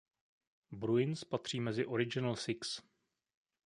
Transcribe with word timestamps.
Bruins 0.71 1.23
patří 1.23 1.59
mezi 1.61 1.85
Original 1.85 2.35
Six. 2.35 2.81